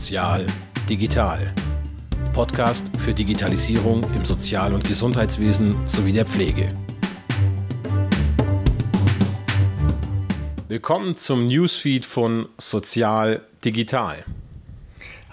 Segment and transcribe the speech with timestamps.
[0.00, 0.46] Sozial
[0.88, 1.52] Digital.
[2.32, 6.70] Podcast für Digitalisierung im Sozial- und Gesundheitswesen sowie der Pflege.
[10.68, 14.24] Willkommen zum Newsfeed von Sozial Digital.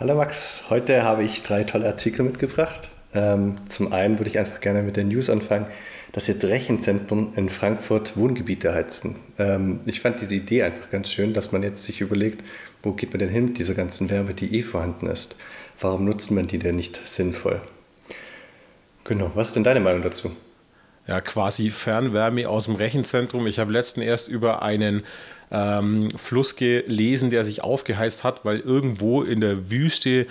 [0.02, 2.90] Hallo Max, heute habe ich drei tolle Artikel mitgebracht.
[3.14, 5.68] Ähm, zum einen würde ich einfach gerne mit der News anfangen,
[6.12, 9.16] dass jetzt Rechenzentren in Frankfurt Wohngebiete heizen.
[9.38, 12.44] Ähm, ich fand diese Idee einfach ganz schön, dass man jetzt sich überlegt,
[12.84, 15.36] wo geht man denn hin mit dieser ganzen Wärme, die eh vorhanden ist?
[15.80, 17.62] Warum nutzt man die denn nicht sinnvoll?
[19.04, 20.32] Genau, was ist denn deine Meinung dazu?
[21.08, 23.48] Ja, quasi Fernwärme aus dem Rechenzentrum.
[23.48, 25.04] Ich habe letzten erst über einen
[25.52, 30.28] ähm, Fluss gelesen, der sich aufgeheizt hat, weil irgendwo in der Wüste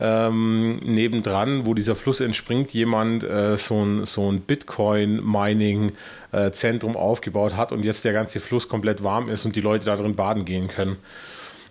[0.00, 7.54] ähm, nebendran, wo dieser Fluss entspringt, jemand äh, so ein, so ein Bitcoin-Mining-Zentrum äh, aufgebaut
[7.56, 10.46] hat und jetzt der ganze Fluss komplett warm ist und die Leute da drin baden
[10.46, 10.96] gehen können.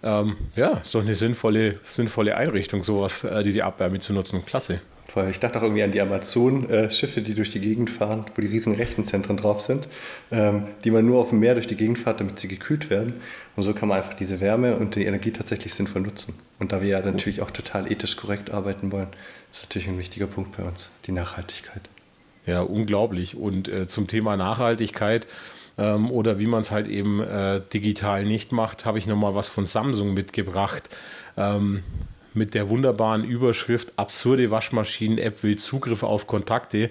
[0.03, 4.45] Ähm, ja, doch eine sinnvolle, sinnvolle Einrichtung, sowas, äh, diese Abwärme zu nutzen.
[4.45, 4.79] Klasse.
[5.29, 8.75] Ich dachte auch irgendwie an die Amazon-Schiffe, die durch die Gegend fahren, wo die riesigen
[8.75, 9.87] Rechenzentren drauf sind,
[10.31, 13.13] ähm, die man nur auf dem Meer durch die Gegend fährt, damit sie gekühlt werden.
[13.55, 16.35] Und so kann man einfach diese Wärme und die Energie tatsächlich sinnvoll nutzen.
[16.59, 19.07] Und da wir ja natürlich auch total ethisch korrekt arbeiten wollen,
[19.51, 21.81] ist natürlich ein wichtiger Punkt bei uns, die Nachhaltigkeit.
[22.45, 23.35] Ja, unglaublich.
[23.35, 25.27] Und äh, zum Thema Nachhaltigkeit
[25.77, 29.47] ähm, oder wie man es halt eben äh, digital nicht macht, habe ich nochmal was
[29.47, 30.95] von Samsung mitgebracht.
[31.37, 31.83] Ähm,
[32.33, 36.89] mit der wunderbaren Überschrift Absurde Waschmaschinen-App will Zugriff auf Kontakte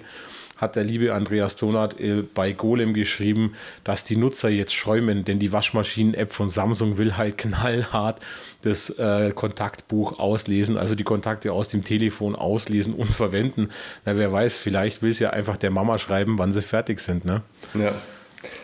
[0.59, 5.39] hat der liebe Andreas Donat äh, bei Golem geschrieben, dass die Nutzer jetzt schäumen, denn
[5.39, 8.19] die Waschmaschinen-App von Samsung will halt knallhart
[8.61, 13.69] das äh, Kontaktbuch auslesen, also die Kontakte aus dem Telefon auslesen und verwenden.
[14.05, 17.25] Na, wer weiß, vielleicht will es ja einfach der Mama schreiben, wann sie fertig sind.
[17.25, 17.41] Ne?
[17.73, 17.93] Ja.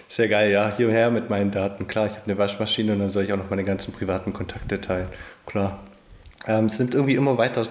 [0.08, 0.74] Sehr geil, ja.
[0.78, 1.88] Hierher mit meinen Daten.
[1.88, 4.80] Klar, ich habe eine Waschmaschine und dann soll ich auch noch meine ganzen privaten Kontakte
[4.80, 5.08] teilen.
[5.46, 5.84] Klar.
[6.48, 7.68] Ähm, es nimmt irgendwie immer weiter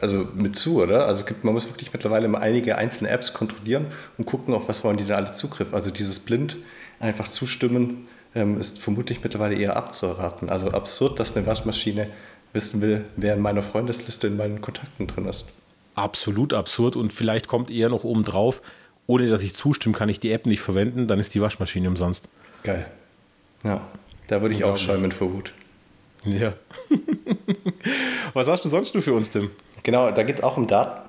[0.00, 1.06] also mit zu, oder?
[1.06, 4.68] Also es gibt, man muss wirklich mittlerweile mal einige einzelne Apps kontrollieren und gucken, auf
[4.68, 5.74] was wollen die denn alle Zugriff.
[5.74, 6.56] Also dieses blind
[7.00, 10.50] einfach zustimmen ähm, ist vermutlich mittlerweile eher abzuraten.
[10.50, 12.08] Also absurd, dass eine Waschmaschine
[12.52, 15.46] wissen will, wer in meiner Freundesliste in meinen Kontakten drin ist.
[15.94, 18.62] Absolut absurd und vielleicht kommt eher noch oben drauf,
[19.06, 22.28] ohne dass ich zustimme, kann ich die App nicht verwenden, dann ist die Waschmaschine umsonst.
[22.62, 22.86] Geil.
[23.64, 23.80] Ja,
[24.28, 25.52] da würde ich auch schäumen vor Wut.
[26.36, 26.52] Ja.
[28.34, 29.50] Was hast du sonst nur für uns, Tim?
[29.82, 31.08] Genau, da geht es auch um Daten.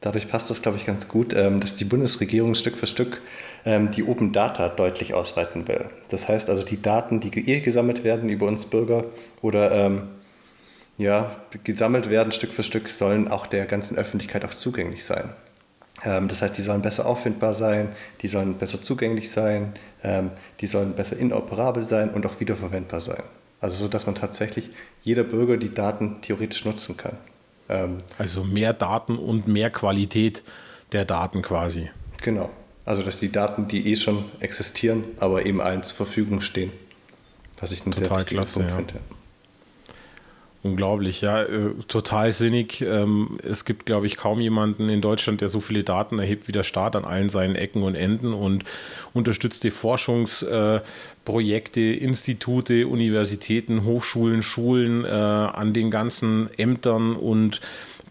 [0.00, 3.20] Dadurch passt das, glaube ich, ganz gut, ähm, dass die Bundesregierung Stück für Stück
[3.66, 5.86] ähm, die Open Data deutlich ausweiten will.
[6.08, 9.04] Das heißt also, die Daten, die eh gesammelt werden über uns Bürger
[9.42, 10.08] oder ähm,
[10.96, 15.30] ja, gesammelt werden Stück für Stück, sollen auch der ganzen Öffentlichkeit auch zugänglich sein.
[16.02, 17.88] Das heißt, die sollen besser auffindbar sein,
[18.22, 19.72] die sollen besser zugänglich sein,
[20.60, 23.22] die sollen besser interoperabel sein und auch wiederverwendbar sein.
[23.60, 24.70] Also so, dass man tatsächlich
[25.02, 27.16] jeder Bürger die Daten theoretisch nutzen kann.
[27.68, 30.42] Ähm, also mehr Daten und mehr Qualität
[30.92, 31.90] der Daten quasi.
[32.22, 32.50] Genau.
[32.84, 36.72] Also dass die Daten, die eh schon existieren, aber eben allen zur Verfügung stehen.
[37.60, 38.76] Was ich einen Total sehr wichtigen klasse, Punkt ja.
[38.76, 38.94] finde.
[40.62, 42.82] Unglaublich, ja, äh, total sinnig.
[42.82, 46.52] Ähm, es gibt, glaube ich, kaum jemanden in Deutschland, der so viele Daten erhebt wie
[46.52, 48.64] der Staat an allen seinen Ecken und Enden und
[49.14, 57.62] unterstützt die Forschungsprojekte, Institute, Universitäten, Hochschulen, Schulen äh, an den ganzen Ämtern und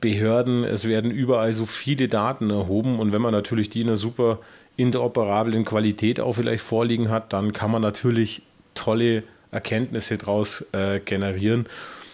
[0.02, 0.64] Behörden.
[0.64, 4.40] Es werden überall so viele Daten erhoben und wenn man natürlich die in einer super
[4.76, 8.42] interoperablen Qualität auch vielleicht vorliegen hat, dann kann man natürlich
[8.74, 9.22] tolle
[9.52, 11.68] Erkenntnisse daraus äh, generieren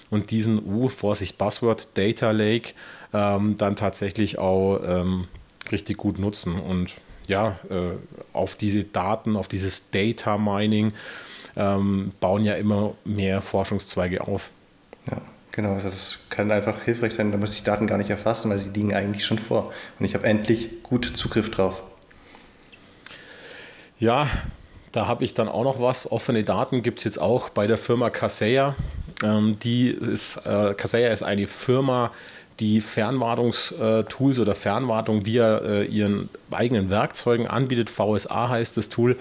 [0.09, 2.73] und diesen, uh, Vorsicht, Buzzword, Data Lake,
[3.13, 5.27] ähm, dann tatsächlich auch ähm,
[5.71, 6.59] richtig gut nutzen.
[6.59, 6.91] Und
[7.27, 7.97] ja, äh,
[8.33, 10.93] auf diese Daten, auf dieses Data Mining
[11.55, 14.51] ähm, bauen ja immer mehr Forschungszweige auf.
[15.09, 15.21] Ja,
[15.51, 15.79] genau.
[15.79, 17.31] Das kann einfach hilfreich sein.
[17.31, 19.71] Da muss ich Daten gar nicht erfassen, weil sie liegen eigentlich schon vor.
[19.99, 21.81] Und ich habe endlich gut Zugriff drauf.
[23.97, 24.27] Ja,
[24.91, 26.11] da habe ich dann auch noch was.
[26.11, 28.75] Offene Daten gibt es jetzt auch bei der Firma Kaseya.
[29.23, 32.11] Ähm, die ist, äh, Kaseya ist eine Firma,
[32.59, 37.89] die Fernwartungstools oder Fernwartung via äh, ihren eigenen Werkzeugen anbietet.
[37.89, 39.17] VSA heißt das Tool.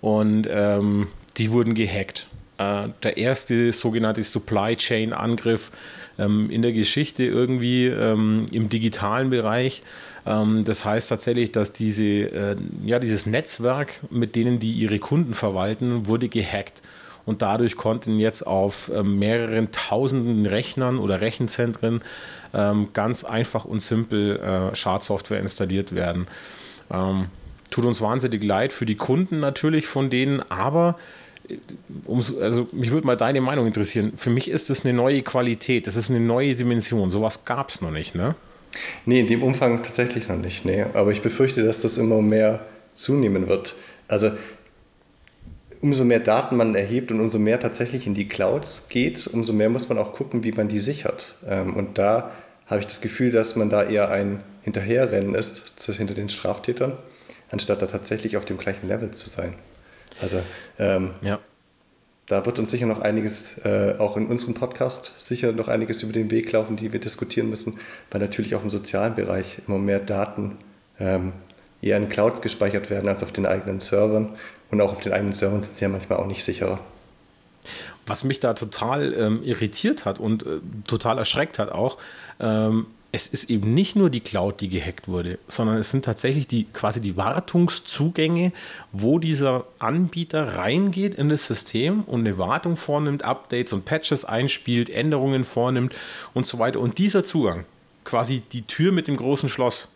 [0.00, 1.08] Und ähm,
[1.38, 2.26] die wurden gehackt.
[2.58, 5.72] Äh, der erste sogenannte Supply Chain Angriff
[6.18, 9.82] ähm, in der Geschichte irgendwie ähm, im digitalen Bereich.
[10.26, 15.32] Ähm, das heißt tatsächlich, dass diese, äh, ja, dieses Netzwerk, mit denen die ihre Kunden
[15.34, 16.82] verwalten, wurde gehackt
[17.26, 22.02] und dadurch konnten jetzt auf ähm, mehreren tausenden Rechnern oder Rechenzentren
[22.52, 26.26] ähm, ganz einfach und simpel äh, Schadsoftware installiert werden.
[26.90, 27.26] Ähm,
[27.70, 30.96] tut uns wahnsinnig leid für die Kunden natürlich von denen, aber
[32.40, 34.12] also mich würde mal deine Meinung interessieren.
[34.16, 37.10] Für mich ist das eine neue Qualität, das ist eine neue Dimension.
[37.10, 38.34] Sowas gab es noch nicht, ne?
[39.06, 40.64] Nee, in dem Umfang tatsächlich noch nicht.
[40.64, 40.86] Nee.
[40.94, 43.74] Aber ich befürchte, dass das immer mehr zunehmen wird.
[44.08, 44.32] Also
[45.84, 49.68] umso mehr Daten man erhebt und umso mehr tatsächlich in die Clouds geht, umso mehr
[49.68, 51.36] muss man auch gucken, wie man die sichert.
[51.46, 52.30] Ähm, und da
[52.64, 56.94] habe ich das Gefühl, dass man da eher ein Hinterherrennen ist hinter den Straftätern,
[57.50, 59.56] anstatt da tatsächlich auf dem gleichen Level zu sein.
[60.22, 60.40] Also
[60.78, 61.38] ähm, ja.
[62.28, 66.14] da wird uns sicher noch einiges, äh, auch in unserem Podcast, sicher noch einiges über
[66.14, 67.78] den Weg laufen, die wir diskutieren müssen,
[68.10, 70.56] weil natürlich auch im sozialen Bereich immer mehr Daten
[70.98, 71.34] ähm,
[71.84, 74.30] eher in Clouds gespeichert werden als auf den eigenen Servern.
[74.70, 76.80] Und auch auf den eigenen Servern sind sie ja manchmal auch nicht sicherer.
[78.06, 81.98] Was mich da total ähm, irritiert hat und äh, total erschreckt hat auch,
[82.40, 86.48] ähm, es ist eben nicht nur die Cloud, die gehackt wurde, sondern es sind tatsächlich
[86.48, 88.52] die quasi die Wartungszugänge,
[88.90, 94.90] wo dieser Anbieter reingeht in das System und eine Wartung vornimmt, Updates und Patches einspielt,
[94.90, 95.94] Änderungen vornimmt
[96.34, 96.80] und so weiter.
[96.80, 97.64] Und dieser Zugang,
[98.02, 99.88] quasi die Tür mit dem großen Schloss,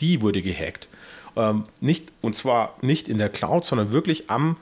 [0.00, 0.88] die wurde gehackt.
[1.36, 4.56] Ähm, nicht, und zwar nicht in der Cloud, sondern wirklich am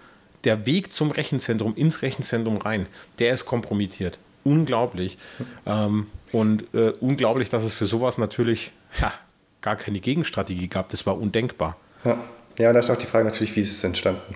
[0.44, 2.86] der Weg zum Rechenzentrum, ins Rechenzentrum rein,
[3.18, 4.18] der ist kompromittiert.
[4.44, 5.18] Unglaublich.
[5.66, 9.12] Ähm, und äh, unglaublich, dass es für sowas natürlich ja,
[9.60, 10.88] gar keine Gegenstrategie gab.
[10.88, 11.76] Das war undenkbar.
[12.04, 12.18] Ja,
[12.58, 14.34] ja und da ist auch die Frage natürlich, wie ist es entstanden?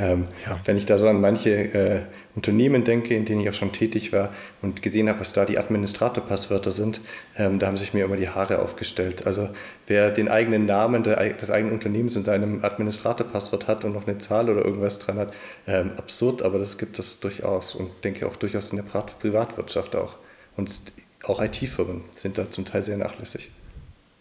[0.00, 0.58] Ähm, ja.
[0.64, 2.00] Wenn ich da so an manche äh,
[2.34, 4.32] Unternehmen denke, in denen ich auch schon tätig war
[4.62, 7.02] und gesehen habe, was da die Administratorpasswörter sind,
[7.36, 9.26] ähm, da haben sich mir immer die Haare aufgestellt.
[9.26, 9.50] Also
[9.86, 14.16] wer den eigenen Namen der, des eigenen Unternehmens in seinem Administratorpasswort hat und noch eine
[14.16, 15.34] Zahl oder irgendwas dran hat,
[15.66, 20.16] ähm, absurd, aber das gibt es durchaus und denke auch durchaus in der Privatwirtschaft auch.
[20.56, 20.80] Und
[21.24, 23.50] auch IT-Firmen sind da zum Teil sehr nachlässig.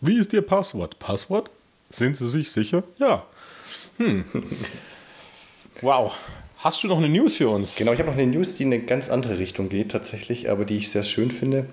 [0.02, 1.00] Wie ist Ihr Passwort?
[1.00, 1.50] Passwort?
[1.90, 2.84] Sind Sie sich sicher?
[2.98, 3.26] Ja.
[3.98, 4.26] Hm.
[5.82, 6.14] Wow.
[6.58, 7.78] Hast du noch eine News für uns?
[7.78, 10.66] Genau, ich habe noch eine News, die in eine ganz andere Richtung geht tatsächlich, aber
[10.66, 11.68] die ich sehr schön finde.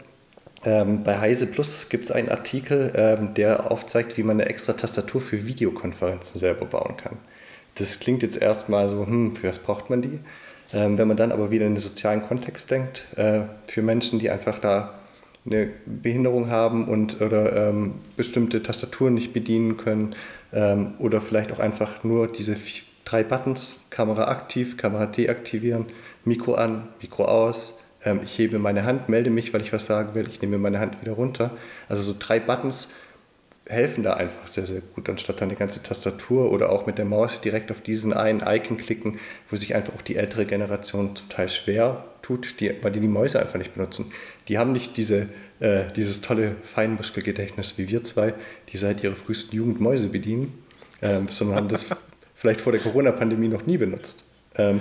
[0.64, 4.74] Ähm, bei Heise Plus gibt es einen Artikel, ähm, der aufzeigt, wie man eine extra
[4.74, 7.16] Tastatur für Videokonferenzen selber bauen kann.
[7.74, 10.20] Das klingt jetzt erstmal so, hm, für was braucht man die?
[10.72, 14.30] Ähm, wenn man dann aber wieder in den sozialen Kontext denkt, äh, für Menschen, die
[14.30, 14.94] einfach da
[15.44, 20.14] eine Behinderung haben und oder ähm, bestimmte Tastaturen nicht bedienen können
[20.52, 22.56] ähm, oder vielleicht auch einfach nur diese
[23.06, 25.86] drei Buttons, Kamera aktiv, Kamera deaktivieren,
[26.26, 27.78] Mikro an, Mikro aus.
[28.04, 30.80] Ähm, ich hebe meine Hand, melde mich, weil ich was sagen will, ich nehme meine
[30.80, 31.52] Hand wieder runter.
[31.88, 32.92] Also so drei Buttons
[33.68, 37.04] helfen da einfach sehr, sehr gut, anstatt dann die ganze Tastatur oder auch mit der
[37.04, 39.18] Maus direkt auf diesen einen Icon klicken,
[39.50, 43.08] wo sich einfach auch die ältere Generation zum Teil schwer tut, die, weil die die
[43.08, 44.12] Mäuse einfach nicht benutzen.
[44.48, 48.34] Die haben nicht diese, äh, dieses tolle Feinmuskelgedächtnis wie wir zwei,
[48.68, 50.62] die seit ihrer frühesten Jugend Mäuse bedienen,
[51.02, 51.86] ähm, sondern haben das
[52.36, 54.24] vielleicht vor der Corona-Pandemie noch nie benutzt.
[54.56, 54.80] Ähm,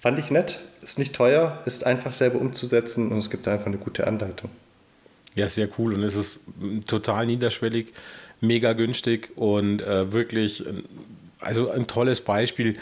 [0.00, 3.76] fand ich nett, ist nicht teuer, ist einfach selber umzusetzen und es gibt einfach eine
[3.76, 4.50] gute Anleitung.
[5.34, 6.44] Ja, sehr cool und es ist
[6.86, 7.92] total niederschwellig,
[8.40, 10.64] mega günstig und äh, wirklich,
[11.38, 12.76] also ein tolles Beispiel,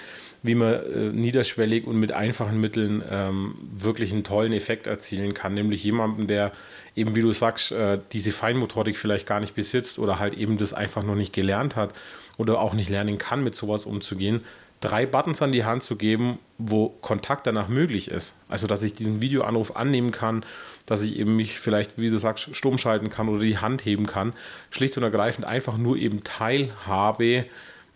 [0.44, 5.54] wie man äh, niederschwellig und mit einfachen Mitteln ähm, wirklich einen tollen Effekt erzielen kann,
[5.54, 6.52] nämlich jemanden, der
[6.94, 10.74] eben, wie du sagst, äh, diese Feinmotorik vielleicht gar nicht besitzt oder halt eben das
[10.74, 11.94] einfach noch nicht gelernt hat
[12.36, 14.42] oder auch nicht lernen kann, mit sowas umzugehen,
[14.80, 18.36] drei Buttons an die Hand zu geben, wo Kontakt danach möglich ist.
[18.50, 20.44] Also, dass ich diesen Videoanruf annehmen kann,
[20.84, 24.06] dass ich eben mich vielleicht, wie du sagst, stumm schalten kann oder die Hand heben
[24.06, 24.34] kann.
[24.70, 27.46] Schlicht und ergreifend einfach nur eben Teilhabe,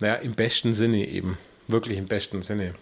[0.00, 1.36] naja, im besten Sinne eben.
[1.68, 2.74] Wirklich im besten Sinne.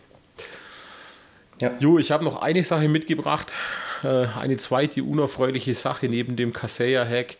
[1.61, 1.73] Ja.
[1.78, 3.52] Jo, ich habe noch eine Sache mitgebracht.
[4.02, 7.37] Äh, eine zweite unerfreuliche Sache neben dem Kaseya-Hack.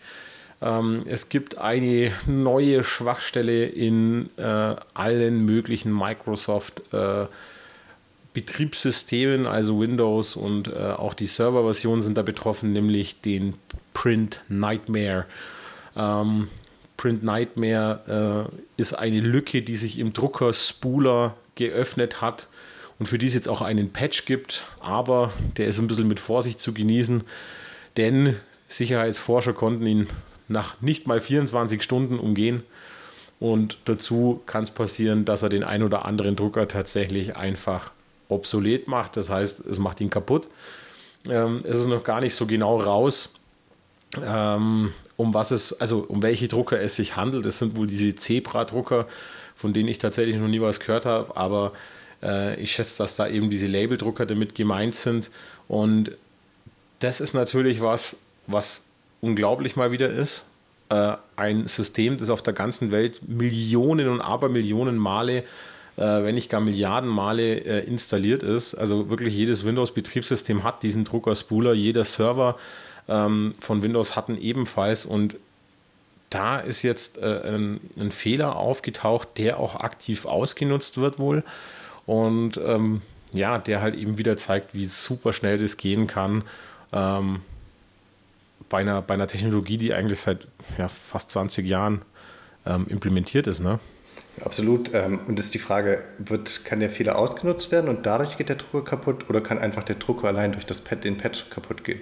[0.63, 4.43] Ähm, es gibt eine neue Schwachstelle in äh,
[4.95, 7.27] allen möglichen Microsoft äh,
[8.33, 13.55] Betriebssystemen, also Windows und äh, auch die Serverversion sind da betroffen, nämlich den
[13.95, 15.25] Print Nightmare.
[15.97, 16.49] Ähm,
[16.97, 22.49] Print Nightmare äh, ist eine Lücke, die sich im Drucker Spooler geöffnet hat
[22.99, 26.21] und für die es jetzt auch einen Patch gibt, aber der ist ein bisschen mit
[26.21, 27.25] Vorsicht zu genießen,
[27.97, 28.37] denn
[28.69, 30.09] Sicherheitsforscher konnten ihn
[30.49, 32.63] nach nicht mal 24 Stunden umgehen.
[33.39, 37.93] Und dazu kann es passieren, dass er den ein oder anderen Drucker tatsächlich einfach
[38.29, 39.17] obsolet macht.
[39.17, 40.49] Das heißt, es macht ihn kaputt.
[41.29, 43.35] Ähm, es ist noch gar nicht so genau raus,
[44.25, 47.47] ähm, um was es, also um welche Drucker es sich handelt.
[47.47, 49.07] Es sind wohl diese Zebra-Drucker,
[49.55, 51.73] von denen ich tatsächlich noch nie was gehört habe, aber
[52.23, 55.31] äh, ich schätze, dass da eben diese Labeldrucker damit gemeint sind.
[55.69, 56.13] Und
[57.01, 58.87] das ist natürlich was, was
[59.21, 60.45] unglaublich mal wieder ist.
[60.89, 65.43] Äh, ein System, das auf der ganzen Welt Millionen und Abermillionen Male
[65.97, 68.75] äh, wenn nicht gar Milliarden Male äh, installiert ist.
[68.75, 72.57] Also wirklich jedes Windows-Betriebssystem hat diesen Drucker-Spooler, jeder Server
[73.09, 75.37] ähm, von Windows hatten ebenfalls und
[76.31, 81.45] da ist jetzt äh, ein, ein, Fehler aufgetaucht, der auch aktiv ausgenutzt wird wohl
[82.05, 86.43] und ähm, ja, der halt eben wieder zeigt, wie super schnell das gehen kann.
[86.93, 87.43] Ähm,
[88.69, 90.49] bei, einer, bei einer Technologie, die eigentlich seit
[90.79, 92.03] ja, fast 20 Jahren
[92.65, 93.61] ähm, implementiert ist.
[93.61, 93.79] Ne?
[94.45, 94.93] Absolut.
[94.93, 98.57] Ähm, und ist die Frage, wird, kann der Fehler ausgenutzt werden und dadurch geht der
[98.57, 102.01] Drucker kaputt oder kann einfach der Drucker allein durch das Pad, den Patch kaputt gehen?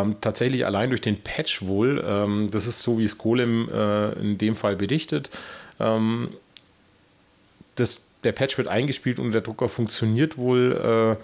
[0.00, 2.04] Ähm, tatsächlich allein durch den Patch wohl.
[2.06, 5.30] Ähm, das ist so, wie es Golem äh, in dem Fall berichtet.
[5.80, 6.30] Ähm,
[7.76, 11.22] das, der Patch wird eingespielt und der Drucker funktioniert wohl äh,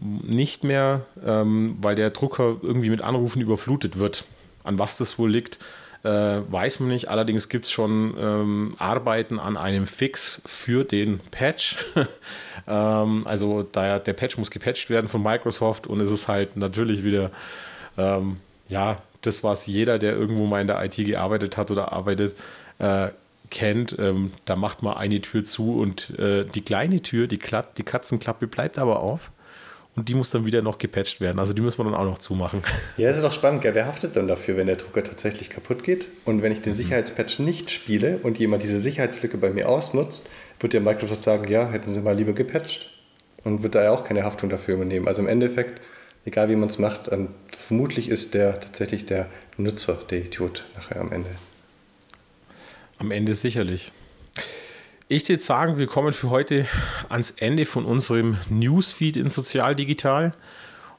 [0.00, 4.24] nicht mehr, ähm, weil der Drucker irgendwie mit Anrufen überflutet wird.
[4.64, 5.58] An was das wohl liegt,
[6.04, 7.08] äh, weiß man nicht.
[7.08, 11.76] Allerdings gibt es schon ähm, Arbeiten an einem Fix für den Patch.
[12.66, 17.04] ähm, also der, der Patch muss gepatcht werden von Microsoft und es ist halt natürlich
[17.04, 17.30] wieder
[17.98, 18.36] ähm,
[18.68, 22.36] ja, das, was jeder, der irgendwo mal in der IT gearbeitet hat oder arbeitet,
[22.78, 23.08] äh,
[23.50, 23.96] kennt.
[23.98, 27.82] Ähm, da macht man eine Tür zu und äh, die kleine Tür, die, Klat die
[27.82, 29.30] Katzenklappe bleibt aber auf
[29.96, 31.38] und die muss dann wieder noch gepatcht werden.
[31.38, 32.62] Also die muss man dann auch noch zumachen.
[32.96, 33.62] Ja, das ist doch spannend.
[33.62, 33.74] Gell?
[33.74, 36.06] Wer haftet dann dafür, wenn der Drucker tatsächlich kaputt geht?
[36.24, 36.78] Und wenn ich den mhm.
[36.78, 40.24] Sicherheitspatch nicht spiele und jemand diese Sicherheitslücke bei mir ausnutzt,
[40.60, 42.90] wird der Microsoft sagen, ja, hätten sie mal lieber gepatcht
[43.44, 45.06] und wird da ja auch keine Haftung dafür übernehmen.
[45.06, 45.80] Also im Endeffekt,
[46.24, 47.10] egal wie man es macht,
[47.66, 51.30] vermutlich ist der tatsächlich der Nutzer der Idiot nachher am Ende.
[52.98, 53.92] Am Ende sicherlich.
[55.08, 56.66] Ich würde sagen, wir kommen für heute
[57.08, 60.32] ans Ende von unserem Newsfeed in Sozialdigital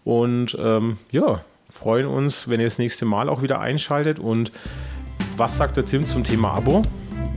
[0.04, 4.20] und ähm, ja, freuen uns, wenn ihr das nächste Mal auch wieder einschaltet.
[4.20, 4.52] Und
[5.36, 6.84] was sagt der Tim zum Thema Abo?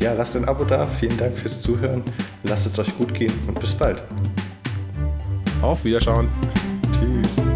[0.00, 0.86] Ja, lasst ein Abo da.
[0.86, 2.02] Vielen Dank fürs Zuhören.
[2.44, 4.02] Lasst es euch gut gehen und bis bald.
[5.62, 6.28] Auf Wiederschauen.
[6.92, 7.47] Tschüss.